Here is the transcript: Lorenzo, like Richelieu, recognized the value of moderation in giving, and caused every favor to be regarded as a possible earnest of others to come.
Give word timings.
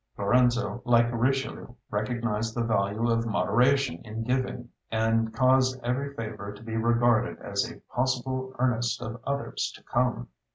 Lorenzo, 0.17 0.81
like 0.83 1.05
Richelieu, 1.11 1.75
recognized 1.91 2.55
the 2.55 2.63
value 2.63 3.07
of 3.11 3.27
moderation 3.27 4.01
in 4.03 4.23
giving, 4.23 4.69
and 4.89 5.31
caused 5.31 5.79
every 5.83 6.15
favor 6.15 6.51
to 6.51 6.63
be 6.63 6.75
regarded 6.75 7.37
as 7.37 7.69
a 7.71 7.79
possible 7.93 8.55
earnest 8.57 8.99
of 9.03 9.21
others 9.27 9.71
to 9.75 9.83
come. 9.83 10.29